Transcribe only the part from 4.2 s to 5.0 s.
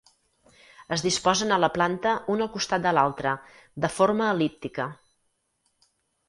el·líptica.